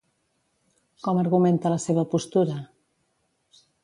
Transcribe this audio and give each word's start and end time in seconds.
Com 1.07 1.19
argumenta 1.23 1.71
la 1.73 1.77
seva 1.83 2.05
postura? 2.15 2.57